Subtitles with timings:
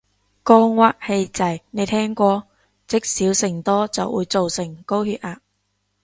[0.41, 2.47] 肝鬱氣滯，你聽過？
[2.87, 5.39] 積少成多就會做成高血壓